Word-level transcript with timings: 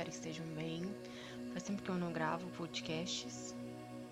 espero 0.00 0.10
que 0.10 0.16
estejam 0.16 0.46
bem. 0.54 0.82
Faz 1.52 1.62
tempo 1.62 1.82
que 1.82 1.88
eu 1.88 1.96
não 1.96 2.12
gravo 2.12 2.48
podcasts, 2.50 3.54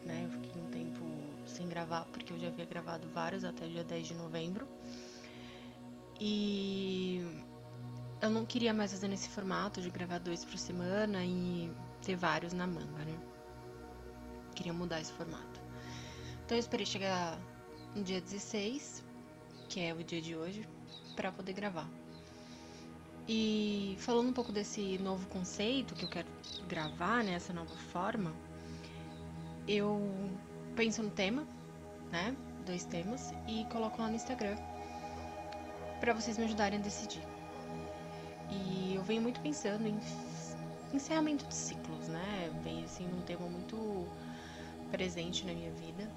né? 0.05 0.25
Eu 0.25 0.31
fiquei 0.31 0.61
um 0.61 0.67
tempo 0.67 1.05
sem 1.47 1.69
gravar 1.69 2.05
porque 2.07 2.33
eu 2.33 2.39
já 2.39 2.49
havia 2.49 2.67
gravado 2.67 3.09
vários 3.09 3.45
até 3.45 3.67
dia 3.67 3.85
10 3.85 4.09
de 4.09 4.15
novembro. 4.15 4.67
E 6.21 7.25
eu 8.21 8.29
não 8.29 8.45
queria 8.45 8.75
mais 8.75 8.91
fazer 8.91 9.09
nesse 9.09 9.29
formato 9.29 9.81
de 9.81 9.89
gravar 9.89 10.19
dois 10.19 10.45
por 10.45 10.59
semana 10.59 11.25
e 11.25 11.71
ter 12.03 12.17
vários 12.17 12.53
na 12.53 12.67
manga, 12.67 13.05
né? 13.05 13.19
Queria 14.55 14.73
mudar 14.73 15.01
esse 15.01 15.13
formato. 15.13 15.61
Então 16.45 16.57
eu 16.57 16.61
esperei 16.61 16.85
chegar 16.85 17.39
no 17.95 18.03
dia 18.03 18.21
16, 18.21 19.05
que 19.69 19.81
é 19.81 19.95
o 19.95 20.03
dia 20.03 20.21
de 20.21 20.37
hoje, 20.37 20.69
para 21.15 21.31
poder 21.31 21.53
gravar. 21.53 21.89
E 23.29 23.95
falando 23.99 24.31
um 24.31 24.33
pouco 24.33 24.51
desse 24.51 24.97
novo 24.99 25.29
conceito 25.29 25.95
que 25.95 26.05
eu 26.05 26.09
quero 26.09 26.29
gravar, 26.67 27.23
né, 27.23 27.35
essa 27.35 27.53
nova 27.53 27.75
forma, 27.93 28.33
eu 29.67 30.01
penso 30.75 31.03
no 31.03 31.11
tema, 31.11 31.47
né, 32.11 32.35
dois 32.65 32.85
temas 32.85 33.35
e 33.47 33.67
coloco 33.67 34.01
lá 34.01 34.09
no 34.09 34.17
Instagram 34.17 34.57
para 36.01 36.15
vocês 36.15 36.39
me 36.39 36.45
ajudarem 36.45 36.79
a 36.79 36.83
decidir. 36.83 37.23
E 38.51 38.95
eu 38.95 39.03
venho 39.03 39.21
muito 39.21 39.41
pensando 39.41 39.87
em 39.87 39.99
encerramento 40.95 41.45
de 41.47 41.55
ciclos, 41.55 42.09
né? 42.09 42.51
Vem 42.65 42.85
assim 42.85 43.07
um 43.07 43.21
tema 43.23 43.47
muito 43.47 44.07
presente 44.91 45.45
na 45.45 45.53
minha 45.53 45.71
vida. 45.73 46.11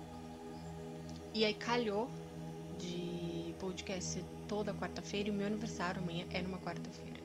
E 1.34 1.44
aí 1.44 1.54
calhou 1.54 2.10
de 2.78 3.54
podcast 3.60 4.24
toda 4.52 4.74
quarta-feira 4.74 5.30
e 5.30 5.32
o 5.32 5.34
meu 5.34 5.48
aniversário 5.48 6.02
amanhã 6.02 6.26
é 6.30 6.42
numa 6.42 6.58
quarta-feira. 6.58 7.22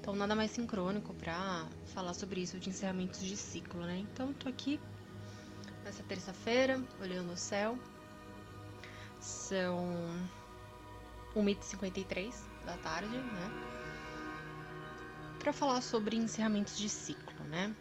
Então 0.00 0.16
nada 0.16 0.34
mais 0.34 0.50
sincrônico 0.50 1.14
pra 1.14 1.64
falar 1.94 2.14
sobre 2.14 2.40
isso 2.40 2.58
de 2.58 2.68
encerramentos 2.68 3.20
de 3.20 3.36
ciclo, 3.36 3.80
né? 3.82 3.98
Então 3.98 4.32
tô 4.32 4.48
aqui 4.48 4.80
nessa 5.84 6.02
terça-feira, 6.02 6.82
olhando 7.00 7.32
o 7.32 7.36
céu. 7.36 7.78
São 9.20 9.86
1h53 11.36 12.34
da 12.66 12.76
tarde, 12.78 13.16
né? 13.16 13.50
Para 15.38 15.52
falar 15.52 15.80
sobre 15.80 16.16
encerramentos 16.16 16.76
de 16.76 16.88
ciclo, 16.88 17.44
né? 17.44 17.72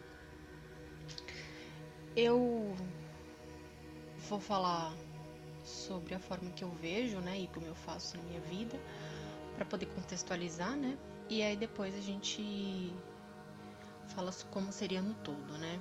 Eu 2.15 2.77
vou 4.29 4.39
falar 4.39 4.93
sobre 5.67 6.15
a 6.15 6.19
forma 6.19 6.49
que 6.51 6.63
eu 6.63 6.71
vejo, 6.71 7.19
né, 7.19 7.39
e 7.39 7.47
como 7.47 7.65
eu 7.65 7.75
faço 7.75 8.17
na 8.17 8.23
minha 8.23 8.41
vida, 8.41 8.79
para 9.55 9.65
poder 9.65 9.87
contextualizar, 9.87 10.75
né? 10.75 10.97
E 11.29 11.41
aí 11.41 11.57
depois 11.57 11.93
a 11.95 11.99
gente 11.99 12.93
fala 14.07 14.31
como 14.51 14.71
seria 14.71 15.01
no 15.01 15.13
todo, 15.15 15.57
né? 15.57 15.79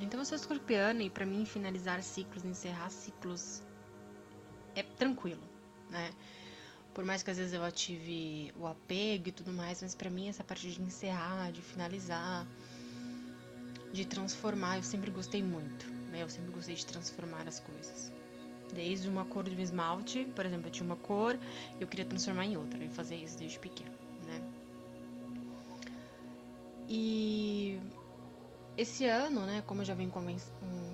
Então 0.00 0.18
eu 0.20 0.24
sou 0.24 0.36
escorpiana 0.36 1.02
e 1.02 1.10
para 1.10 1.26
mim 1.26 1.44
finalizar 1.44 2.02
ciclos, 2.02 2.44
encerrar 2.44 2.90
ciclos 2.90 3.62
é 4.74 4.82
tranquilo, 4.82 5.42
né? 5.90 6.10
Por 6.94 7.04
mais 7.04 7.22
que 7.22 7.30
às 7.30 7.36
vezes 7.36 7.52
eu 7.52 7.64
ative 7.64 8.52
o 8.56 8.66
apego 8.66 9.28
e 9.28 9.32
tudo 9.32 9.52
mais, 9.52 9.82
mas 9.82 9.94
para 9.94 10.08
mim 10.08 10.28
essa 10.28 10.44
parte 10.44 10.70
de 10.70 10.80
encerrar, 10.80 11.50
de 11.50 11.60
finalizar, 11.60 12.46
de 13.92 14.04
transformar, 14.04 14.76
eu 14.76 14.82
sempre 14.82 15.10
gostei 15.10 15.42
muito, 15.42 15.86
né? 16.10 16.22
Eu 16.22 16.28
sempre 16.28 16.50
gostei 16.52 16.74
de 16.74 16.86
transformar 16.86 17.46
as 17.46 17.60
coisas. 17.60 18.12
Desde 18.72 19.08
uma 19.08 19.24
cor 19.24 19.44
de 19.44 19.54
um 19.54 19.60
esmalte, 19.60 20.24
por 20.34 20.44
exemplo, 20.44 20.68
eu 20.68 20.70
tinha 20.70 20.86
uma 20.86 20.96
cor 20.96 21.38
e 21.78 21.82
eu 21.82 21.86
queria 21.86 22.04
transformar 22.04 22.46
em 22.46 22.56
outra, 22.56 22.82
e 22.82 22.88
fazer 22.88 23.16
isso 23.16 23.38
desde 23.38 23.58
pequeno, 23.58 23.92
né? 24.26 24.42
E 26.88 27.78
esse 28.76 29.04
ano, 29.06 29.46
né, 29.46 29.62
como 29.66 29.82
eu 29.82 29.84
já 29.84 29.94
venho 29.94 30.12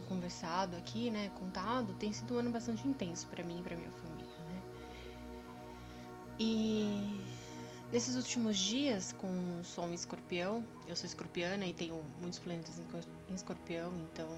conversado 0.08 0.76
aqui, 0.76 1.10
né, 1.10 1.31
contado, 1.38 1.94
tem 1.94 2.12
sido 2.12 2.34
um 2.34 2.38
ano 2.38 2.50
bastante 2.50 2.86
intenso 2.86 3.26
para 3.28 3.42
mim 3.42 3.60
e 3.60 3.62
para 3.62 3.76
minha 3.76 3.91
família. 3.91 4.31
E 6.38 7.20
nesses 7.92 8.16
últimos 8.16 8.58
dias, 8.58 9.12
com 9.12 9.28
o 9.60 9.64
Sol 9.64 9.92
escorpião, 9.92 10.64
eu 10.87 10.97
sou 10.97 11.06
escorpiana 11.06 11.66
e 11.66 11.72
tenho 11.72 12.02
muitos 12.20 12.38
planetas 12.38 12.78
em 13.28 13.34
escorpião, 13.34 13.92
então 14.12 14.28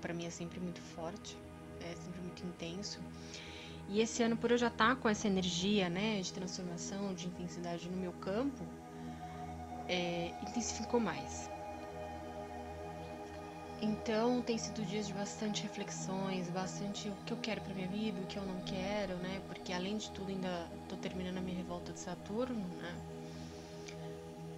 para 0.00 0.12
mim 0.12 0.26
é 0.26 0.30
sempre 0.30 0.58
muito 0.60 0.80
forte, 0.80 1.36
é 1.80 1.94
sempre 1.94 2.20
muito 2.20 2.44
intenso. 2.44 3.00
E 3.88 4.00
esse 4.00 4.22
ano, 4.22 4.36
por 4.36 4.50
eu 4.50 4.58
já 4.58 4.68
estar 4.68 4.94
tá 4.94 4.96
com 4.96 5.08
essa 5.08 5.26
energia 5.26 5.88
né, 5.88 6.20
de 6.20 6.32
transformação, 6.32 7.14
de 7.14 7.26
intensidade 7.26 7.88
no 7.88 7.96
meu 7.96 8.12
campo, 8.12 8.64
é, 9.88 10.32
intensificou 10.42 10.98
mais. 10.98 11.50
Então, 13.82 14.40
tem 14.40 14.56
sido 14.56 14.82
dias 14.86 15.06
de 15.06 15.12
bastante 15.12 15.62
reflexões, 15.62 16.48
bastante 16.48 17.08
o 17.08 17.14
que 17.26 17.32
eu 17.32 17.36
quero 17.36 17.60
para 17.60 17.74
minha 17.74 17.88
vida, 17.88 18.18
o 18.18 18.26
que 18.26 18.38
eu 18.38 18.46
não 18.46 18.58
quero, 18.60 19.14
né? 19.16 19.42
Porque 19.46 19.74
além 19.74 19.98
de 19.98 20.10
tudo, 20.10 20.30
ainda 20.30 20.66
tô 20.88 20.96
terminando 20.96 21.36
a 21.36 21.40
minha 21.42 21.56
revolta 21.56 21.92
de 21.92 22.00
Saturno, 22.00 22.66
né? 22.78 22.96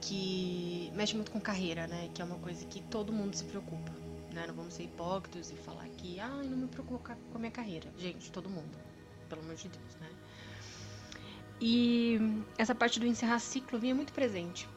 Que 0.01 0.93
mexe 0.95 1.17
muito 1.17 1.33
com 1.33 1.41
carreira, 1.41 1.89
né? 1.89 2.09
Que 2.15 2.23
é 2.23 2.25
uma 2.25 2.39
coisa 2.39 2.65
que 2.67 2.81
todo 2.83 3.13
mundo 3.13 3.35
se 3.35 3.43
preocupa, 3.43 3.91
né? 4.37 4.47
Não 4.47 4.55
vamos 4.55 4.75
ser 4.75 4.85
hipócritas 4.85 5.51
e 5.51 5.57
falar 5.57 5.89
que, 5.89 6.21
ah, 6.21 6.29
não 6.29 6.57
me 6.57 6.69
preocupo 6.69 7.03
com 7.03 7.37
a 7.37 7.39
minha 7.39 7.51
carreira. 7.51 7.91
Gente, 7.97 8.31
todo 8.31 8.49
mundo, 8.49 8.79
pelo 9.29 9.41
amor 9.41 9.57
de 9.57 9.69
Deus, 9.69 9.95
né? 9.97 10.11
E 11.61 12.19
essa 12.59 12.75
parte 12.75 13.01
do 13.01 13.07
encerrar 13.07 13.39
ciclo 13.39 13.79
vinha 13.79 13.95
muito 13.95 14.13
presente, 14.13 14.69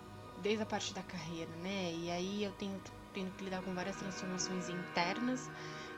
desde 0.42 0.64
a 0.64 0.66
parte 0.66 0.94
da 0.94 1.03
carreira, 1.03 1.52
né? 1.58 1.94
E 1.94 2.09
aí 2.09 2.44
eu 2.44 2.52
tenho 2.53 2.81
tendo 3.14 3.31
que 3.36 3.44
lidar 3.44 3.62
com 3.62 3.74
várias 3.74 3.98
transformações 3.98 4.69
internas, 4.69 5.50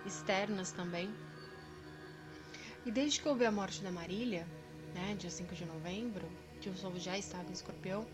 externas 0.06 0.72
também. 0.72 1.14
E 2.84 2.92
desde 2.92 3.22
que 3.22 3.30
houve 3.30 3.46
a 3.46 3.52
morte 3.52 3.84
da 3.84 3.92
Marília, 3.92 4.48
né, 4.96 5.16
dia 5.20 5.30
5 5.30 5.54
de 5.54 5.66
novembro, 5.66 6.28
que 6.60 6.70
o 6.70 6.76
Sol 6.76 6.94
já 6.98 7.16
estava 7.16 7.48
em 7.48 7.52
escorpião, 7.52 8.08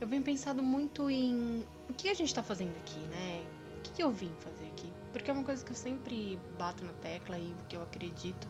eu 0.00 0.08
venho 0.08 0.22
pensando 0.22 0.62
muito 0.62 1.10
em 1.10 1.66
o 1.86 1.92
que 1.92 2.08
a 2.08 2.14
gente 2.14 2.28
está 2.28 2.42
fazendo 2.42 2.74
aqui, 2.78 2.98
né? 3.00 3.44
O 3.80 3.82
que, 3.82 3.90
que 3.92 4.02
eu 4.02 4.10
vim 4.10 4.30
fazer 4.40 4.66
aqui? 4.66 4.92
Porque 5.12 5.30
é 5.30 5.34
uma 5.34 5.42
coisa 5.42 5.64
que 5.64 5.72
eu 5.72 5.76
sempre 5.76 6.38
bato 6.58 6.84
na 6.84 6.92
tecla 6.92 7.38
e 7.38 7.54
que 7.68 7.76
eu 7.76 7.82
acredito. 7.82 8.46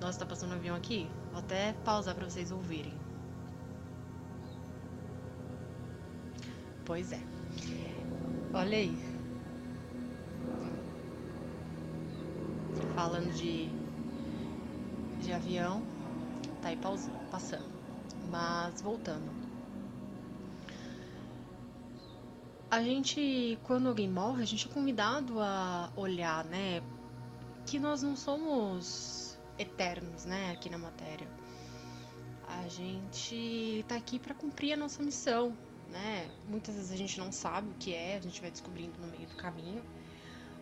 Nossa, 0.00 0.18
tá 0.18 0.26
passando 0.26 0.52
um 0.52 0.56
avião 0.56 0.74
aqui? 0.74 1.08
Vou 1.30 1.40
até 1.40 1.74
pausar 1.84 2.14
para 2.14 2.28
vocês 2.28 2.50
ouvirem. 2.50 2.94
Pois 6.84 7.12
é. 7.12 7.20
Olha 8.52 8.78
aí. 8.78 9.12
falando 12.94 13.32
de, 13.34 13.68
de 15.22 15.32
avião, 15.32 15.82
tá 16.60 16.68
aí 16.68 16.76
pausando, 16.76 17.18
passando. 17.30 17.72
Mas 18.30 18.80
voltando. 18.80 19.41
A 22.72 22.80
gente, 22.80 23.58
quando 23.64 23.86
alguém 23.86 24.08
morre, 24.08 24.42
a 24.42 24.46
gente 24.46 24.66
é 24.66 24.72
convidado 24.72 25.38
a 25.40 25.92
olhar, 25.94 26.42
né? 26.46 26.82
Que 27.66 27.78
nós 27.78 28.02
não 28.02 28.16
somos 28.16 29.38
eternos, 29.58 30.24
né? 30.24 30.52
Aqui 30.52 30.70
na 30.70 30.78
matéria. 30.78 31.28
A 32.48 32.66
gente 32.68 33.84
tá 33.86 33.94
aqui 33.94 34.18
para 34.18 34.34
cumprir 34.34 34.72
a 34.72 34.76
nossa 34.78 35.02
missão, 35.02 35.54
né? 35.90 36.30
Muitas 36.48 36.74
vezes 36.74 36.90
a 36.90 36.96
gente 36.96 37.18
não 37.20 37.30
sabe 37.30 37.68
o 37.68 37.74
que 37.74 37.92
é, 37.92 38.16
a 38.16 38.20
gente 38.20 38.40
vai 38.40 38.50
descobrindo 38.50 38.98
no 38.98 39.08
meio 39.08 39.26
do 39.26 39.36
caminho. 39.36 39.84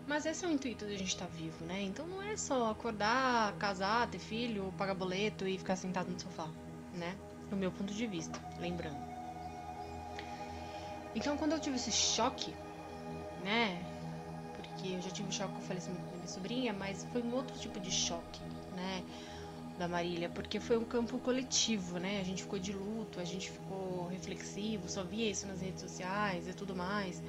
Mas 0.04 0.26
esse 0.26 0.44
é 0.44 0.48
o 0.48 0.50
intuito 0.50 0.84
de 0.86 0.94
a 0.94 0.98
gente 0.98 1.14
estar 1.14 1.26
tá 1.26 1.32
vivo, 1.32 1.64
né? 1.64 1.80
Então 1.80 2.08
não 2.08 2.20
é 2.20 2.36
só 2.36 2.72
acordar, 2.72 3.54
casar, 3.56 4.10
ter 4.10 4.18
filho, 4.18 4.74
pagar 4.76 4.94
boleto 4.94 5.46
e 5.46 5.56
ficar 5.56 5.76
sentado 5.76 6.10
no 6.10 6.18
sofá, 6.18 6.48
né? 6.92 7.16
No 7.52 7.56
meu 7.56 7.70
ponto 7.70 7.94
de 7.94 8.06
vista, 8.08 8.36
lembrando. 8.58 9.09
Então 11.14 11.36
quando 11.36 11.52
eu 11.52 11.60
tive 11.60 11.76
esse 11.76 11.92
choque, 11.92 12.54
né? 13.42 13.82
Porque 14.54 14.94
eu 14.94 15.00
já 15.00 15.10
tive 15.10 15.28
o 15.28 15.32
choque 15.32 15.52
com 15.54 15.60
o 15.60 15.62
falecimento 15.62 16.02
da 16.02 16.16
minha 16.16 16.28
sobrinha, 16.28 16.72
mas 16.72 17.06
foi 17.12 17.22
um 17.22 17.34
outro 17.34 17.58
tipo 17.58 17.80
de 17.80 17.90
choque, 17.90 18.40
né? 18.74 19.02
Da 19.78 19.88
Marília, 19.88 20.28
porque 20.28 20.60
foi 20.60 20.76
um 20.76 20.84
campo 20.84 21.18
coletivo, 21.18 21.98
né? 21.98 22.20
A 22.20 22.24
gente 22.24 22.42
ficou 22.42 22.58
de 22.58 22.72
luto, 22.72 23.18
a 23.18 23.24
gente 23.24 23.50
ficou 23.50 24.08
reflexivo, 24.08 24.88
só 24.88 25.02
via 25.02 25.30
isso 25.30 25.46
nas 25.46 25.60
redes 25.60 25.80
sociais 25.80 26.46
e 26.46 26.52
tudo 26.52 26.76
mais 26.76 27.22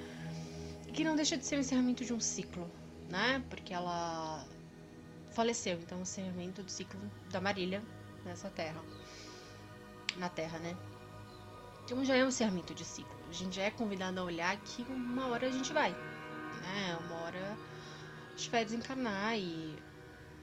que 0.92 1.04
não 1.04 1.16
deixa 1.16 1.38
de 1.38 1.46
ser 1.46 1.56
o 1.56 1.60
encerramento 1.60 2.04
de 2.04 2.14
um 2.14 2.20
ciclo, 2.20 2.70
né? 3.10 3.44
Porque 3.50 3.74
ela 3.74 4.46
faleceu, 5.32 5.80
então 5.80 6.00
o 6.00 6.02
encerramento 6.02 6.62
do 6.62 6.70
ciclo 6.70 7.00
da 7.30 7.40
Marília 7.40 7.82
nessa 8.26 8.50
terra. 8.50 8.82
Na 10.18 10.30
terra, 10.30 10.60
né? 10.60 10.76
Então 11.86 12.04
já 12.04 12.16
é 12.16 12.26
um 12.26 12.28
encerramento 12.28 12.74
de 12.74 12.84
ciclo. 12.84 13.21
A 13.32 13.34
gente 13.34 13.62
é 13.62 13.72
convidado 13.72 14.20
a 14.20 14.24
olhar 14.24 14.58
que 14.58 14.82
uma 14.90 15.28
hora 15.28 15.48
a 15.48 15.50
gente 15.50 15.72
vai, 15.72 15.92
né? 15.92 16.98
Uma 17.06 17.16
hora 17.22 17.58
a 18.28 18.38
gente 18.38 18.50
vai 18.50 18.66
desencarnar 18.66 19.38
e 19.38 19.74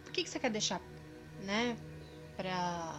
o 0.07 0.11
que, 0.11 0.25
que 0.25 0.31
você 0.31 0.39
quer 0.39 0.51
deixar, 0.51 0.81
né? 1.43 1.77
Para 2.35 2.99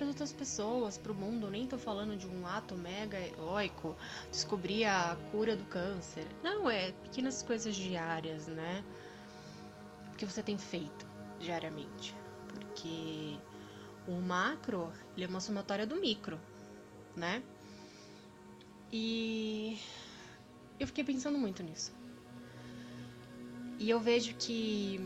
as 0.00 0.08
outras 0.08 0.32
pessoas 0.32 0.98
para 0.98 1.12
o 1.12 1.14
mundo. 1.14 1.48
Nem 1.48 1.64
tô 1.64 1.78
falando 1.78 2.16
de 2.16 2.26
um 2.26 2.44
ato 2.44 2.74
mega 2.74 3.20
heróico, 3.20 3.96
descobrir 4.32 4.84
a 4.84 5.16
cura 5.30 5.54
do 5.54 5.64
câncer. 5.66 6.26
Não, 6.42 6.68
é 6.68 6.90
pequenas 6.90 7.40
coisas 7.40 7.76
diárias, 7.76 8.48
né? 8.48 8.84
Que 10.18 10.26
você 10.26 10.42
tem 10.42 10.58
feito 10.58 11.06
diariamente. 11.38 12.16
Porque 12.48 13.38
o 14.08 14.20
macro, 14.20 14.92
ele 15.14 15.24
é 15.24 15.28
uma 15.28 15.40
somatória 15.40 15.86
do 15.86 15.94
micro, 16.00 16.36
né? 17.14 17.44
E 18.92 19.78
eu 20.78 20.86
fiquei 20.86 21.04
pensando 21.04 21.38
muito 21.38 21.62
nisso. 21.62 21.92
E 23.78 23.88
eu 23.88 24.00
vejo 24.00 24.34
que 24.34 25.00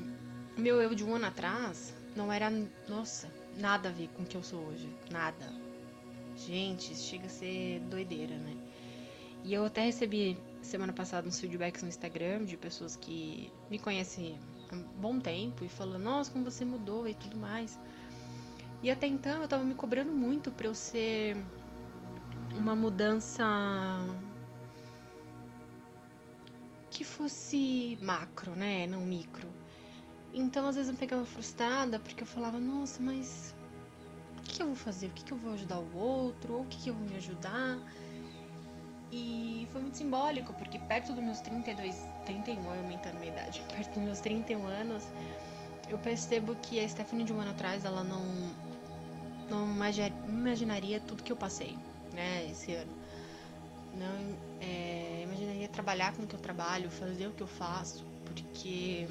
meu 0.56 0.80
eu 0.80 0.94
de 0.94 1.04
um 1.04 1.14
ano 1.14 1.26
atrás 1.26 1.94
não 2.16 2.32
era, 2.32 2.50
nossa, 2.88 3.28
nada 3.56 3.88
a 3.88 3.92
ver 3.92 4.08
com 4.08 4.22
o 4.22 4.26
que 4.26 4.36
eu 4.36 4.42
sou 4.42 4.60
hoje. 4.60 4.88
Nada. 5.10 5.52
Gente, 6.36 6.94
chega 6.94 7.26
a 7.26 7.28
ser 7.28 7.80
doideira, 7.90 8.36
né? 8.36 8.56
E 9.44 9.52
eu 9.52 9.64
até 9.64 9.84
recebi 9.84 10.38
semana 10.62 10.92
passada 10.92 11.28
uns 11.28 11.38
feedbacks 11.38 11.82
no 11.82 11.88
Instagram 11.88 12.44
de 12.44 12.56
pessoas 12.56 12.96
que 12.96 13.52
me 13.70 13.78
conhecem 13.78 14.38
há 14.70 14.74
um 14.74 14.82
bom 15.00 15.20
tempo 15.20 15.64
e 15.64 15.68
falando, 15.68 16.02
nossa, 16.02 16.30
como 16.30 16.44
você 16.44 16.64
mudou 16.64 17.06
e 17.06 17.14
tudo 17.14 17.36
mais. 17.36 17.78
E 18.82 18.90
até 18.90 19.06
então 19.06 19.42
eu 19.42 19.48
tava 19.48 19.62
me 19.62 19.74
cobrando 19.74 20.12
muito 20.12 20.50
pra 20.50 20.66
eu 20.66 20.74
ser 20.74 21.36
uma 22.58 22.74
mudança 22.74 23.44
que 26.90 27.04
fosse 27.04 27.98
macro, 28.00 28.52
né? 28.52 28.86
Não 28.86 29.00
micro. 29.00 29.48
Então, 30.32 30.66
às 30.66 30.76
vezes 30.76 30.90
eu 30.90 30.96
pegava 30.96 31.24
frustrada 31.24 31.98
porque 31.98 32.22
eu 32.22 32.26
falava, 32.26 32.58
nossa, 32.58 33.02
mas 33.02 33.54
o 34.38 34.42
que, 34.42 34.62
eu 34.62 34.66
vou 34.66 34.76
fazer? 34.76 35.06
O 35.06 35.10
que, 35.10 35.32
eu 35.32 35.36
vou 35.36 35.52
ajudar 35.54 35.78
o 35.78 35.96
outro? 35.96 36.54
Ou 36.54 36.62
o 36.62 36.66
que, 36.66 36.88
eu 36.88 36.94
vou 36.94 37.06
me 37.08 37.16
ajudar? 37.16 37.78
E 39.12 39.68
foi 39.72 39.80
muito 39.80 39.96
simbólico, 39.96 40.52
porque 40.54 40.78
perto 40.78 41.12
dos 41.12 41.22
meus 41.22 41.40
32, 41.40 41.96
31, 42.26 42.68
aumentando 42.68 43.18
minha 43.18 43.32
idade, 43.32 43.62
perto 43.74 43.94
dos 43.94 44.02
meus 44.02 44.20
31 44.20 44.66
anos, 44.66 45.04
eu 45.88 45.98
percebo 45.98 46.56
que 46.56 46.80
a 46.80 46.88
Stephanie 46.88 47.24
de 47.24 47.32
um 47.32 47.40
ano 47.40 47.50
atrás, 47.52 47.84
ela 47.84 48.02
não, 48.02 48.24
não 49.48 49.68
imaginaria 50.28 50.98
tudo 51.00 51.22
que 51.22 51.30
eu 51.30 51.36
passei, 51.36 51.76
né, 52.14 52.48
esse 52.50 52.72
ano. 52.72 52.92
Não 53.94 54.38
é, 54.60 55.22
imaginaria 55.22 55.68
trabalhar 55.68 56.14
com 56.14 56.22
o 56.22 56.26
que 56.26 56.34
eu 56.34 56.40
trabalho, 56.40 56.90
fazer 56.90 57.26
o 57.26 57.32
que 57.32 57.42
eu 57.42 57.46
faço, 57.46 58.04
porque 58.24 59.06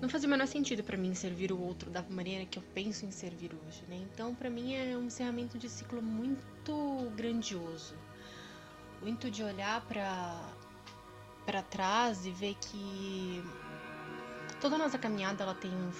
não 0.00 0.08
fazia 0.08 0.28
o 0.28 0.30
menor 0.30 0.46
sentido 0.46 0.84
para 0.84 0.96
mim 0.96 1.14
servir 1.14 1.50
o 1.50 1.58
outro 1.58 1.90
da 1.90 2.02
maneira 2.02 2.44
que 2.44 2.58
eu 2.58 2.62
penso 2.74 3.06
em 3.06 3.10
servir 3.10 3.50
hoje, 3.54 3.82
né? 3.88 3.96
Então, 4.12 4.34
para 4.34 4.50
mim 4.50 4.74
é 4.74 4.96
um 4.96 5.06
encerramento 5.06 5.58
de 5.58 5.68
ciclo 5.68 6.02
muito 6.02 7.10
grandioso, 7.16 7.94
muito 9.00 9.30
de 9.30 9.42
olhar 9.42 9.80
para 9.86 10.52
para 11.46 11.62
trás 11.62 12.24
e 12.24 12.30
ver 12.30 12.54
que 12.54 13.44
toda 14.60 14.76
a 14.76 14.78
nossa 14.78 14.98
caminhada 14.98 15.42
ela 15.42 15.54
tem 15.54 15.70
um 15.70 15.92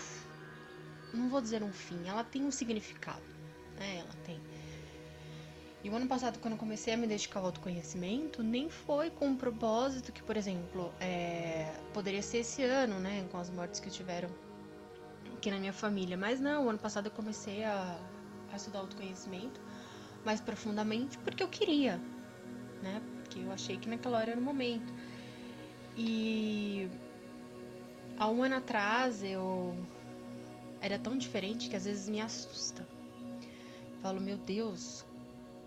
não 1.12 1.28
vou 1.28 1.40
dizer 1.40 1.62
um 1.62 1.72
fim, 1.72 2.06
ela 2.06 2.24
tem 2.24 2.44
um 2.44 2.50
significado, 2.50 3.22
né? 3.78 3.98
Ela 3.98 4.14
tem 4.24 4.40
e 5.84 5.90
o 5.90 5.94
ano 5.94 6.06
passado, 6.06 6.38
quando 6.38 6.54
eu 6.54 6.58
comecei 6.58 6.94
a 6.94 6.96
me 6.96 7.06
dedicar 7.06 7.40
ao 7.40 7.46
autoconhecimento, 7.46 8.42
nem 8.42 8.70
foi 8.70 9.10
com 9.10 9.26
um 9.26 9.36
propósito 9.36 10.12
que, 10.12 10.22
por 10.22 10.34
exemplo, 10.34 10.90
é, 10.98 11.70
poderia 11.92 12.22
ser 12.22 12.38
esse 12.38 12.62
ano, 12.62 12.98
né, 12.98 13.28
com 13.30 13.36
as 13.36 13.50
mortes 13.50 13.80
que 13.80 13.90
tiveram 13.90 14.30
aqui 15.36 15.50
na 15.50 15.58
minha 15.58 15.74
família. 15.74 16.16
Mas 16.16 16.40
não, 16.40 16.64
o 16.64 16.70
ano 16.70 16.78
passado 16.78 17.08
eu 17.08 17.10
comecei 17.10 17.64
a, 17.64 17.98
a 18.50 18.56
estudar 18.56 18.78
autoconhecimento 18.78 19.60
mais 20.24 20.40
profundamente 20.40 21.18
porque 21.18 21.42
eu 21.42 21.48
queria, 21.48 22.00
né, 22.82 23.02
porque 23.16 23.40
eu 23.40 23.52
achei 23.52 23.76
que 23.76 23.86
naquela 23.86 24.16
hora 24.16 24.30
era 24.30 24.40
o 24.40 24.42
momento. 24.42 24.90
E 25.98 26.88
há 28.18 28.26
um 28.26 28.42
ano 28.42 28.56
atrás 28.56 29.22
eu 29.22 29.76
era 30.80 30.98
tão 30.98 31.18
diferente 31.18 31.68
que 31.68 31.76
às 31.76 31.84
vezes 31.84 32.08
me 32.08 32.22
assusta. 32.22 32.88
Falo, 34.00 34.18
meu 34.18 34.38
Deus, 34.38 35.04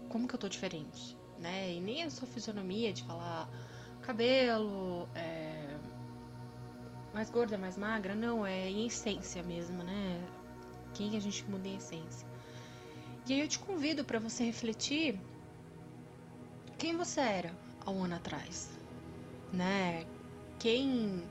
como 0.09 0.27
que 0.27 0.35
eu 0.35 0.39
tô 0.39 0.49
diferente, 0.49 1.17
né? 1.39 1.73
E 1.73 1.79
nem 1.79 2.03
a 2.03 2.09
sua 2.09 2.27
fisionomia 2.27 2.93
de 2.93 3.03
falar 3.03 3.49
cabelo, 4.01 5.07
é, 5.15 5.77
mais 7.13 7.29
gorda, 7.29 7.57
mais 7.57 7.77
magra, 7.77 8.15
não, 8.15 8.45
é 8.45 8.69
em 8.69 8.87
essência 8.87 9.43
mesmo, 9.43 9.83
né? 9.83 10.27
Quem 10.93 11.15
a 11.17 11.19
gente 11.19 11.43
muda 11.49 11.67
em 11.67 11.75
essência. 11.75 12.27
E 13.27 13.33
aí 13.33 13.41
eu 13.41 13.47
te 13.47 13.59
convido 13.59 14.05
para 14.05 14.19
você 14.19 14.45
refletir 14.45 15.19
quem 16.77 16.95
você 16.95 17.19
era 17.19 17.57
há 17.85 17.91
um 17.91 18.03
ano 18.03 18.15
atrás, 18.15 18.69
né? 19.51 20.05
Quem 20.59 21.27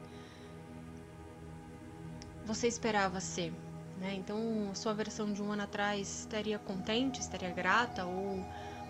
você 2.45 2.69
esperava 2.69 3.21
ser, 3.21 3.53
né? 3.99 4.15
Então, 4.15 4.69
a 4.71 4.75
sua 4.75 4.93
versão 4.95 5.33
de 5.33 5.43
um 5.43 5.53
ano 5.53 5.63
atrás 5.63 6.21
estaria 6.21 6.59
contente, 6.59 7.21
estaria 7.21 7.51
grata 7.51 8.05
ou 8.05 8.45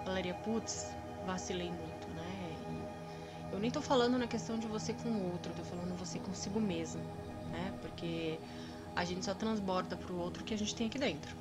falaria, 0.04 0.34
putz, 0.34 0.90
vacilei 1.24 1.68
muito, 1.68 2.08
né? 2.14 2.56
E 3.50 3.54
eu 3.54 3.58
nem 3.58 3.70
tô 3.70 3.80
falando 3.80 4.18
na 4.18 4.26
questão 4.26 4.58
de 4.58 4.66
você 4.66 4.92
com 4.92 5.08
o 5.08 5.32
outro, 5.32 5.52
eu 5.52 5.56
tô 5.56 5.64
falando 5.64 5.96
você 5.98 6.18
consigo 6.18 6.60
mesmo, 6.60 7.00
né? 7.50 7.72
Porque 7.80 8.38
a 8.94 9.04
gente 9.04 9.24
só 9.24 9.34
transborda 9.34 9.96
pro 9.96 10.16
outro 10.16 10.44
que 10.44 10.54
a 10.54 10.58
gente 10.58 10.74
tem 10.74 10.86
aqui 10.86 10.98
dentro. 10.98 11.34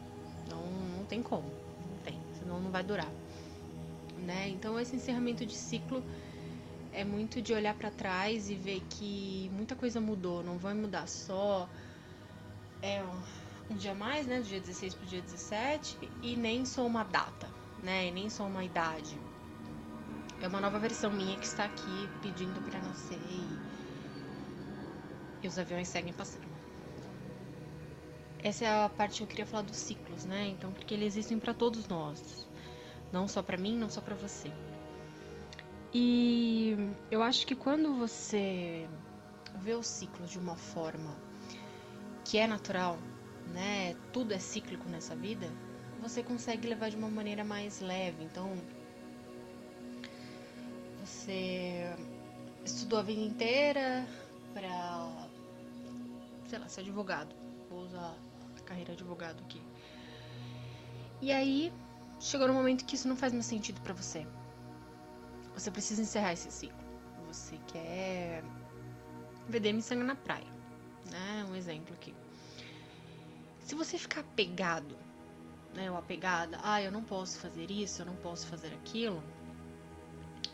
Não, 0.49 0.61
não 0.97 1.05
tem 1.05 1.23
como, 1.23 1.47
não 1.47 1.97
tem, 2.03 2.19
senão 2.39 2.59
não 2.59 2.69
vai 2.69 2.83
durar, 2.83 3.11
né? 4.17 4.49
Então, 4.49 4.79
esse 4.79 4.95
encerramento 4.95 5.45
de 5.45 5.55
ciclo 5.55 6.03
é 6.93 7.03
muito 7.03 7.41
de 7.41 7.51
olhar 7.51 7.73
para 7.73 7.91
trás 7.91 8.49
e 8.49 8.55
ver 8.55 8.81
que 8.89 9.49
muita 9.53 9.75
coisa 9.75 9.99
mudou, 9.99 10.43
não 10.43 10.57
vai 10.57 10.73
mudar 10.73 11.07
só 11.07 11.67
é 12.85 13.03
um 13.69 13.75
dia 13.75 13.95
mais, 13.95 14.27
né, 14.27 14.39
do 14.39 14.45
dia 14.45 14.59
16 14.59 14.93
pro 14.95 15.05
dia 15.05 15.21
17, 15.21 15.97
e 16.21 16.35
nem 16.35 16.65
só 16.65 16.85
uma 16.85 17.03
data 17.03 17.55
né? 17.85 18.07
E 18.07 18.11
nem 18.11 18.29
só 18.29 18.45
uma 18.45 18.63
idade. 18.63 19.17
É 20.41 20.47
uma 20.47 20.59
nova 20.59 20.79
versão 20.79 21.11
minha 21.11 21.37
que 21.37 21.45
está 21.45 21.65
aqui 21.65 22.09
pedindo 22.21 22.59
para 22.69 22.81
nascer 22.81 23.19
e... 23.29 23.59
e 25.43 25.47
os 25.47 25.57
aviões 25.57 25.87
seguem 25.87 26.11
passando. 26.11 26.43
Essa 28.43 28.65
é 28.65 28.83
a 28.85 28.89
parte 28.89 29.17
que 29.17 29.23
eu 29.23 29.27
queria 29.27 29.45
falar 29.45 29.63
dos 29.63 29.77
ciclos, 29.77 30.25
né? 30.25 30.47
Então, 30.49 30.71
porque 30.71 30.93
eles 30.93 31.13
existem 31.13 31.39
para 31.39 31.53
todos 31.53 31.87
nós, 31.87 32.47
não 33.11 33.27
só 33.27 33.41
para 33.41 33.57
mim, 33.57 33.77
não 33.77 33.89
só 33.89 34.01
para 34.01 34.15
você. 34.15 34.51
E 35.93 36.75
eu 37.09 37.23
acho 37.23 37.47
que 37.47 37.55
quando 37.55 37.95
você 37.95 38.87
vê 39.61 39.73
os 39.73 39.87
ciclos 39.87 40.29
de 40.29 40.37
uma 40.37 40.55
forma 40.55 41.15
que 42.25 42.37
é 42.37 42.45
natural, 42.45 42.99
né? 43.53 43.95
Tudo 44.11 44.33
é 44.33 44.39
cíclico 44.39 44.87
nessa 44.89 45.15
vida, 45.15 45.47
você 46.01 46.21
consegue 46.21 46.67
levar 46.67 46.89
de 46.89 46.95
uma 46.95 47.09
maneira 47.09 47.43
mais 47.43 47.79
leve. 47.79 48.23
Então, 48.23 48.55
você 51.03 51.95
estudou 52.63 52.99
a 52.99 53.03
vida 53.03 53.21
inteira 53.21 54.07
para, 54.53 55.27
sei 56.47 56.59
lá, 56.59 56.67
ser 56.67 56.81
advogado. 56.81 57.35
Vou 57.69 57.83
usar 57.83 58.15
a 58.57 58.61
carreira 58.61 58.95
de 58.95 59.01
advogado 59.01 59.41
aqui. 59.43 59.61
E 61.21 61.31
aí, 61.31 61.73
chegou 62.19 62.47
no 62.47 62.53
momento 62.53 62.85
que 62.85 62.95
isso 62.95 63.07
não 63.07 63.15
faz 63.15 63.33
mais 63.33 63.45
sentido 63.45 63.81
para 63.81 63.93
você. 63.93 64.27
Você 65.53 65.71
precisa 65.71 66.01
encerrar 66.01 66.33
esse 66.33 66.51
ciclo. 66.51 66.85
Você 67.27 67.57
quer 67.67 68.43
vender 69.47 69.73
miçanga 69.73 70.03
na 70.03 70.15
praia, 70.15 70.47
né? 71.09 71.45
Um 71.49 71.55
exemplo 71.55 71.93
aqui. 71.93 72.13
Se 73.65 73.73
você 73.73 73.97
ficar 73.97 74.21
apegado 74.21 74.95
né, 75.73 75.89
ou 75.89 75.97
apegada, 75.97 76.59
ah, 76.61 76.79
eu 76.83 76.91
não 76.91 77.03
posso 77.03 77.39
fazer 77.39 77.71
isso, 77.71 78.03
eu 78.03 78.05
não 78.05 78.15
posso 78.17 78.45
fazer 78.45 78.67
aquilo, 78.67 79.23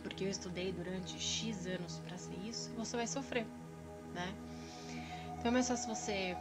porque 0.02 0.24
eu 0.24 0.30
estudei 0.30 0.72
durante 0.72 1.20
X 1.20 1.68
anos 1.68 2.00
para 2.08 2.18
ser 2.18 2.38
isso, 2.48 2.72
você 2.72 2.96
vai 2.96 3.06
sofrer, 3.06 3.46
né? 4.14 4.34
Então 5.34 5.48
é 5.48 5.52
mais 5.52 5.68
fácil 5.68 5.94
você 5.94 6.38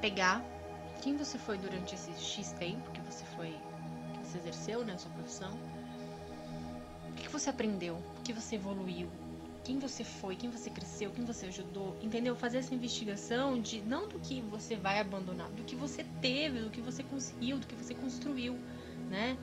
pegar 0.00 0.42
quem 1.00 1.16
você 1.16 1.38
foi 1.38 1.56
durante 1.56 1.94
esse 1.94 2.12
X 2.20 2.50
tempo 2.58 2.90
que 2.90 3.00
você 3.02 3.24
foi, 3.36 3.56
que 4.12 4.26
você 4.26 4.38
exerceu, 4.38 4.84
né, 4.84 4.98
sua 4.98 5.12
profissão, 5.12 5.56
o 7.08 7.12
que 7.12 7.28
você 7.28 7.48
aprendeu, 7.48 7.94
o 7.94 8.22
que 8.24 8.32
você 8.32 8.56
evoluiu, 8.56 9.08
quem 9.66 9.80
você 9.80 10.04
foi, 10.04 10.36
quem 10.36 10.48
você 10.48 10.70
cresceu, 10.70 11.10
quem 11.10 11.24
você 11.24 11.46
ajudou, 11.46 11.96
entendeu? 12.00 12.36
Fazer 12.36 12.58
essa 12.58 12.72
investigação 12.72 13.60
de 13.60 13.80
não 13.80 14.06
do 14.06 14.16
que 14.20 14.40
você 14.42 14.76
vai 14.76 15.00
abandonar, 15.00 15.50
do 15.50 15.64
que 15.64 15.74
você 15.74 16.04
teve, 16.22 16.60
do 16.60 16.70
que 16.70 16.80
você 16.80 17.02
conseguiu, 17.02 17.58
do 17.58 17.66
que 17.66 17.74
você 17.74 17.92
construiu, 17.92 18.56
né? 19.10 19.36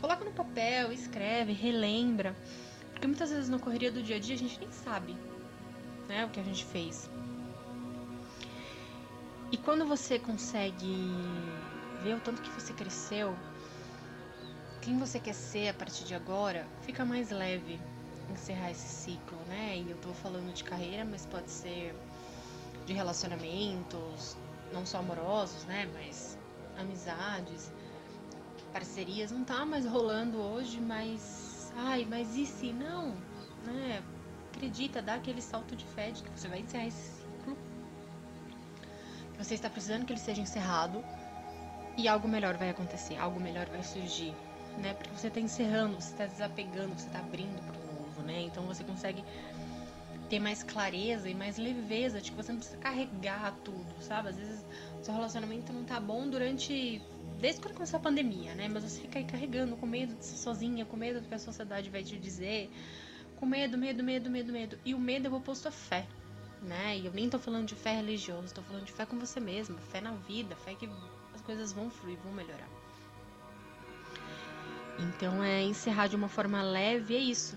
Coloca 0.00 0.24
no 0.24 0.32
papel, 0.32 0.90
escreve, 0.90 1.52
relembra, 1.52 2.36
porque 2.90 3.06
muitas 3.06 3.30
vezes 3.30 3.48
na 3.48 3.60
correria 3.60 3.92
do 3.92 4.02
dia 4.02 4.16
a 4.16 4.18
dia 4.18 4.34
a 4.34 4.38
gente 4.38 4.58
nem 4.58 4.72
sabe, 4.72 5.16
né, 6.08 6.26
o 6.26 6.28
que 6.28 6.40
a 6.40 6.42
gente 6.44 6.64
fez. 6.64 7.08
E 9.52 9.56
quando 9.56 9.86
você 9.86 10.18
consegue 10.18 11.08
vê 12.02 12.14
o 12.14 12.20
tanto 12.20 12.42
que 12.42 12.50
você 12.50 12.72
cresceu, 12.72 13.36
quem 14.82 14.98
você 14.98 15.20
quer 15.20 15.34
ser 15.34 15.68
a 15.68 15.74
partir 15.74 16.02
de 16.02 16.16
agora, 16.16 16.66
fica 16.82 17.04
mais 17.04 17.30
leve 17.30 17.78
encerrar 18.32 18.70
esse 18.70 18.88
ciclo, 18.88 19.38
né? 19.48 19.76
E 19.78 19.90
eu 19.90 19.96
tô 19.98 20.12
falando 20.14 20.52
de 20.52 20.64
carreira, 20.64 21.04
mas 21.04 21.26
pode 21.26 21.50
ser 21.50 21.94
de 22.86 22.92
relacionamentos, 22.92 24.36
não 24.72 24.84
só 24.86 24.98
amorosos, 24.98 25.64
né? 25.64 25.88
Mas 25.94 26.38
amizades, 26.78 27.72
parcerias. 28.72 29.30
Não 29.30 29.44
tá 29.44 29.64
mais 29.64 29.86
rolando 29.86 30.38
hoje, 30.38 30.80
mas. 30.80 31.72
Ai, 31.76 32.06
mas 32.08 32.34
e 32.36 32.46
se 32.46 32.72
não? 32.72 33.14
Né? 33.64 34.02
Acredita, 34.54 35.02
dá 35.02 35.14
aquele 35.14 35.42
salto 35.42 35.76
de 35.76 35.84
fé 35.84 36.10
de 36.10 36.22
que 36.22 36.30
você 36.30 36.48
vai 36.48 36.60
encerrar 36.60 36.86
esse 36.86 37.12
ciclo. 37.12 37.56
Que 39.32 39.44
você 39.44 39.54
está 39.54 39.70
precisando 39.70 40.04
que 40.04 40.12
ele 40.12 40.20
seja 40.20 40.40
encerrado. 40.40 41.04
E 41.96 42.06
algo 42.06 42.28
melhor 42.28 42.56
vai 42.56 42.70
acontecer, 42.70 43.16
algo 43.16 43.40
melhor 43.40 43.66
vai 43.66 43.82
surgir, 43.82 44.32
né? 44.78 44.94
Porque 44.94 45.10
você 45.10 45.26
está 45.26 45.40
encerrando, 45.40 46.00
você 46.00 46.12
está 46.12 46.26
desapegando, 46.26 46.96
você 46.96 47.06
está 47.08 47.18
abrindo 47.18 47.60
para 47.66 47.76
novo, 47.76 47.97
né? 48.22 48.42
Então 48.42 48.64
você 48.64 48.84
consegue 48.84 49.24
ter 50.28 50.38
mais 50.38 50.62
clareza 50.62 51.28
e 51.28 51.34
mais 51.34 51.56
leveza 51.56 52.20
de 52.20 52.30
que 52.30 52.36
você 52.36 52.52
não 52.52 52.58
precisa 52.58 52.78
carregar 52.78 53.56
tudo, 53.64 53.86
sabe? 54.00 54.28
Às 54.28 54.36
vezes 54.36 54.64
o 55.00 55.04
seu 55.04 55.14
relacionamento 55.14 55.72
não 55.72 55.84
tá 55.84 55.98
bom 55.98 56.28
durante 56.28 57.02
desde 57.40 57.60
quando 57.60 57.74
começou 57.74 57.98
a 57.98 58.02
pandemia, 58.02 58.54
né? 58.54 58.68
Mas 58.68 58.84
você 58.84 59.00
fica 59.00 59.18
aí 59.18 59.24
carregando 59.24 59.76
com 59.76 59.86
medo 59.86 60.14
de 60.14 60.24
ser 60.24 60.36
sozinha, 60.36 60.84
com 60.84 60.96
medo 60.96 61.20
do 61.20 61.28
que 61.28 61.34
a 61.34 61.38
sociedade 61.38 61.88
vai 61.88 62.02
te 62.02 62.16
dizer, 62.18 62.70
com 63.36 63.46
medo, 63.46 63.78
medo, 63.78 64.02
medo, 64.02 64.28
medo, 64.28 64.52
medo. 64.52 64.78
E 64.84 64.94
o 64.94 64.98
medo 64.98 65.28
é 65.28 65.30
o 65.30 65.34
oposto 65.34 65.68
à 65.68 65.70
fé, 65.70 66.06
né? 66.62 66.98
E 66.98 67.06
eu 67.06 67.12
nem 67.12 67.30
tô 67.30 67.38
falando 67.38 67.66
de 67.66 67.74
fé 67.74 67.94
religiosa, 67.94 68.54
tô 68.54 68.62
falando 68.62 68.84
de 68.84 68.92
fé 68.92 69.06
com 69.06 69.18
você 69.18 69.40
mesma, 69.40 69.78
fé 69.78 70.00
na 70.00 70.12
vida, 70.12 70.56
fé 70.56 70.74
que 70.74 70.88
as 71.34 71.40
coisas 71.42 71.72
vão 71.72 71.88
fluir, 71.90 72.18
vão 72.24 72.32
melhorar. 72.32 72.68
Então 74.98 75.42
é 75.42 75.62
encerrar 75.62 76.08
de 76.08 76.16
uma 76.16 76.28
forma 76.28 76.60
leve, 76.60 77.14
é 77.14 77.20
isso 77.20 77.56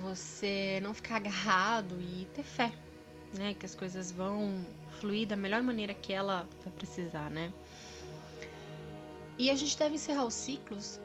você 0.00 0.80
não 0.82 0.94
ficar 0.94 1.16
agarrado 1.16 2.00
e 2.00 2.26
ter 2.34 2.42
fé, 2.42 2.72
né? 3.36 3.54
Que 3.54 3.66
as 3.66 3.74
coisas 3.74 4.10
vão 4.10 4.64
fluir 5.00 5.26
da 5.26 5.36
melhor 5.36 5.62
maneira 5.62 5.94
que 5.94 6.12
ela 6.12 6.48
vai 6.64 6.72
precisar, 6.72 7.30
né? 7.30 7.52
E 9.38 9.50
a 9.50 9.54
gente 9.54 9.78
deve 9.78 9.94
encerrar 9.94 10.24
os 10.24 10.34
ciclos, 10.34 11.00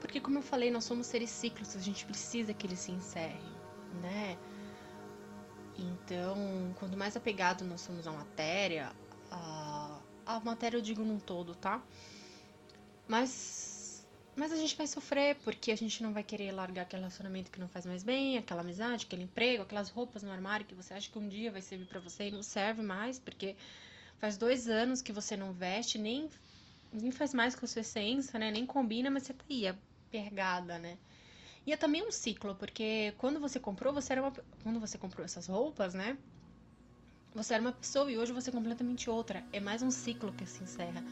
porque 0.00 0.20
como 0.20 0.38
eu 0.38 0.42
falei, 0.42 0.70
nós 0.70 0.84
somos 0.84 1.06
seres 1.06 1.30
ciclos, 1.30 1.74
a 1.74 1.80
gente 1.80 2.04
precisa 2.04 2.54
que 2.54 2.66
eles 2.66 2.78
se 2.78 2.92
encerrem, 2.92 3.42
né? 4.00 4.36
Então, 5.76 6.36
quanto 6.78 6.96
mais 6.96 7.16
apegado 7.16 7.64
nós 7.64 7.80
somos 7.80 8.06
à 8.06 8.12
matéria, 8.12 8.92
a, 9.30 9.98
a 10.24 10.40
matéria 10.40 10.76
eu 10.76 10.82
digo 10.82 11.02
num 11.02 11.18
todo, 11.18 11.54
tá? 11.56 11.82
Mas 13.08 13.73
mas 14.36 14.52
a 14.52 14.56
gente 14.56 14.76
vai 14.76 14.86
sofrer 14.86 15.36
porque 15.44 15.70
a 15.70 15.76
gente 15.76 16.02
não 16.02 16.12
vai 16.12 16.22
querer 16.22 16.52
largar 16.52 16.82
aquele 16.82 17.02
relacionamento 17.02 17.50
que 17.50 17.60
não 17.60 17.68
faz 17.68 17.86
mais 17.86 18.02
bem, 18.02 18.38
aquela 18.38 18.62
amizade, 18.62 19.06
aquele 19.06 19.22
emprego, 19.22 19.62
aquelas 19.62 19.90
roupas 19.90 20.22
no 20.22 20.30
armário 20.30 20.66
que 20.66 20.74
você 20.74 20.94
acha 20.94 21.10
que 21.10 21.18
um 21.18 21.28
dia 21.28 21.50
vai 21.50 21.62
servir 21.62 21.86
para 21.86 22.00
você 22.00 22.28
e 22.28 22.30
não 22.30 22.42
serve 22.42 22.82
mais, 22.82 23.18
porque 23.18 23.56
faz 24.18 24.36
dois 24.36 24.68
anos 24.68 25.02
que 25.02 25.12
você 25.12 25.36
não 25.36 25.52
veste, 25.52 25.98
nem, 25.98 26.28
nem 26.92 27.10
faz 27.10 27.32
mais 27.32 27.54
com 27.54 27.64
a 27.64 27.68
sua 27.68 27.80
essência, 27.80 28.38
né? 28.38 28.50
Nem 28.50 28.66
combina, 28.66 29.10
mas 29.10 29.24
você 29.24 29.34
tá 29.34 29.44
aí, 29.50 29.66
apergada, 29.68 30.78
né? 30.78 30.98
E 31.66 31.72
é 31.72 31.76
também 31.76 32.06
um 32.06 32.10
ciclo, 32.10 32.54
porque 32.56 33.14
quando 33.18 33.40
você 33.40 33.58
comprou, 33.58 33.92
você 33.92 34.12
era 34.12 34.22
uma. 34.22 34.32
Quando 34.62 34.80
você 34.80 34.98
comprou 34.98 35.24
essas 35.24 35.46
roupas, 35.46 35.94
né? 35.94 36.18
Você 37.34 37.54
era 37.54 37.62
uma 37.62 37.72
pessoa 37.72 38.10
e 38.10 38.18
hoje 38.18 38.32
você 38.32 38.50
é 38.50 38.52
completamente 38.52 39.10
outra. 39.10 39.44
É 39.52 39.60
mais 39.60 39.82
um 39.82 39.90
ciclo 39.90 40.32
que 40.32 40.46
se 40.46 40.62
encerra. 40.62 41.04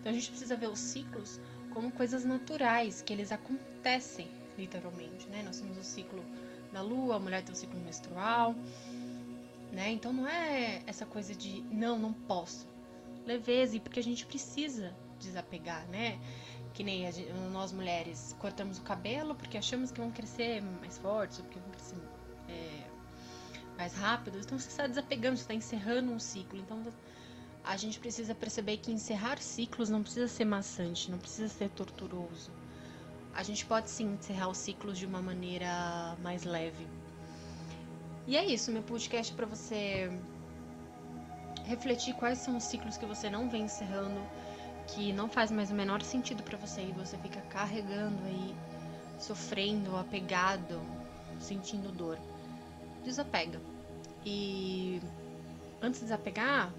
Então 0.00 0.10
a 0.10 0.14
gente 0.14 0.30
precisa 0.30 0.56
ver 0.56 0.68
os 0.68 0.80
ciclos 0.80 1.38
como 1.70 1.90
coisas 1.90 2.24
naturais, 2.24 3.02
que 3.02 3.12
eles 3.12 3.32
acontecem 3.32 4.28
literalmente, 4.58 5.26
né? 5.28 5.42
Nós 5.42 5.58
temos 5.58 5.78
o 5.78 5.82
ciclo 5.82 6.22
da 6.72 6.82
lua, 6.82 7.16
a 7.16 7.18
mulher 7.18 7.42
tem 7.42 7.52
o 7.52 7.56
ciclo 7.56 7.78
menstrual, 7.80 8.54
né? 9.72 9.90
Então 9.90 10.12
não 10.12 10.26
é 10.26 10.82
essa 10.86 11.06
coisa 11.06 11.34
de 11.34 11.62
não, 11.70 11.98
não 11.98 12.12
posso. 12.12 12.66
Leveza, 13.26 13.78
porque 13.80 14.00
a 14.00 14.02
gente 14.02 14.26
precisa 14.26 14.94
desapegar, 15.18 15.86
né? 15.88 16.18
Que 16.74 16.82
nem 16.84 17.10
gente, 17.10 17.32
nós 17.52 17.72
mulheres 17.72 18.34
cortamos 18.38 18.78
o 18.78 18.82
cabelo 18.82 19.34
porque 19.34 19.58
achamos 19.58 19.90
que 19.90 20.00
vão 20.00 20.10
crescer 20.10 20.62
mais 20.62 20.98
fortes, 20.98 21.38
ou 21.38 21.44
porque 21.44 21.58
vão 21.58 21.70
crescer 21.70 21.96
é, 22.48 22.86
mais 23.76 23.94
rápido. 23.94 24.38
Então 24.38 24.58
você 24.58 24.68
está 24.68 24.86
desapegando, 24.86 25.36
você 25.36 25.42
está 25.42 25.54
encerrando 25.54 26.12
um 26.12 26.18
ciclo. 26.18 26.58
Então 26.58 26.82
a 27.64 27.76
gente 27.76 27.98
precisa 28.00 28.34
perceber 28.34 28.78
que 28.78 28.90
encerrar 28.90 29.38
ciclos 29.38 29.90
não 29.90 30.02
precisa 30.02 30.28
ser 30.28 30.44
maçante, 30.44 31.10
não 31.10 31.18
precisa 31.18 31.48
ser 31.48 31.68
torturoso. 31.70 32.50
A 33.34 33.42
gente 33.42 33.64
pode 33.64 33.90
sim 33.90 34.14
encerrar 34.14 34.48
os 34.48 34.58
ciclos 34.58 34.98
de 34.98 35.06
uma 35.06 35.22
maneira 35.22 36.16
mais 36.22 36.44
leve. 36.44 36.86
E 38.26 38.36
é 38.36 38.44
isso, 38.44 38.72
meu 38.72 38.82
podcast 38.82 39.32
para 39.34 39.46
você 39.46 40.10
refletir 41.64 42.14
quais 42.14 42.38
são 42.38 42.56
os 42.56 42.64
ciclos 42.64 42.96
que 42.96 43.06
você 43.06 43.30
não 43.30 43.48
vem 43.48 43.62
encerrando, 43.62 44.20
que 44.88 45.12
não 45.12 45.28
faz 45.28 45.50
mais 45.50 45.70
o 45.70 45.74
menor 45.74 46.02
sentido 46.02 46.42
para 46.42 46.58
você 46.58 46.80
e 46.80 46.92
você 46.92 47.16
fica 47.18 47.40
carregando 47.42 48.24
aí, 48.24 48.54
sofrendo, 49.18 49.96
apegado, 49.96 50.80
sentindo 51.38 51.92
dor. 51.92 52.18
Desapega. 53.04 53.60
E 54.24 55.00
antes 55.80 56.00
de 56.00 56.06
desapegar, 56.06 56.72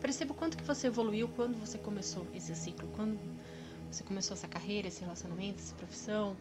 Perceba 0.00 0.32
o 0.32 0.34
quanto 0.34 0.56
que 0.56 0.64
você 0.64 0.86
evoluiu 0.86 1.28
quando 1.28 1.58
você 1.58 1.78
começou 1.78 2.26
esse 2.34 2.54
ciclo, 2.54 2.88
quando 2.96 3.18
você 3.90 4.02
começou 4.02 4.34
essa 4.34 4.48
carreira, 4.48 4.88
esse 4.88 5.00
relacionamento, 5.00 5.60
essa 5.60 5.74
profissão, 5.74 6.36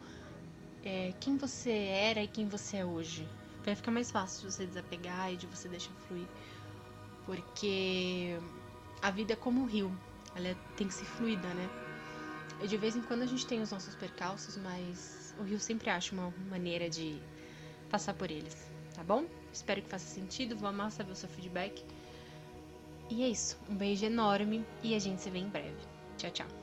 é, 0.83 1.13
quem 1.19 1.35
você 1.35 1.71
era 1.71 2.23
e 2.23 2.27
quem 2.27 2.47
você 2.47 2.77
é 2.77 2.85
hoje. 2.85 3.27
Vai 3.65 3.75
ficar 3.75 3.91
mais 3.91 4.09
fácil 4.09 4.47
de 4.47 4.53
você 4.53 4.65
desapegar 4.65 5.33
e 5.33 5.37
de 5.37 5.45
você 5.45 5.67
deixar 5.67 5.91
fluir. 6.07 6.27
Porque 7.25 8.37
a 9.01 9.11
vida 9.11 9.33
é 9.33 9.35
como 9.35 9.61
um 9.61 9.65
rio, 9.65 9.91
ela 10.35 10.55
tem 10.77 10.87
que 10.87 10.93
ser 10.93 11.05
fluida, 11.05 11.53
né? 11.53 11.69
E 12.61 12.67
de 12.67 12.77
vez 12.77 12.95
em 12.95 13.01
quando 13.01 13.21
a 13.21 13.25
gente 13.25 13.45
tem 13.45 13.61
os 13.61 13.71
nossos 13.71 13.95
percalços, 13.95 14.57
mas 14.57 15.33
o 15.37 15.43
rio 15.43 15.59
sempre 15.59 15.89
acha 15.89 16.13
uma 16.13 16.33
maneira 16.49 16.89
de 16.89 17.21
passar 17.89 18.13
por 18.13 18.31
eles, 18.31 18.55
tá 18.93 19.03
bom? 19.03 19.25
Espero 19.51 19.81
que 19.81 19.89
faça 19.89 20.05
sentido, 20.05 20.55
vou 20.55 20.69
amar 20.69 20.91
saber 20.91 21.11
o 21.11 21.15
seu 21.15 21.29
feedback. 21.29 21.83
E 23.09 23.23
é 23.23 23.27
isso. 23.27 23.57
Um 23.69 23.75
beijo 23.75 24.05
enorme 24.05 24.65
e 24.83 24.95
a 24.95 24.99
gente 24.99 25.21
se 25.21 25.29
vê 25.29 25.39
em 25.39 25.49
breve. 25.49 25.75
Tchau, 26.17 26.31
tchau. 26.31 26.58